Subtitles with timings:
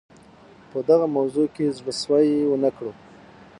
[0.69, 2.91] په دغه موضوع کې زړه سوی ونه کړو.